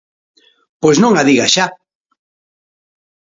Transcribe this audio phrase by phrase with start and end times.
[0.81, 1.65] Pois non a diga xa.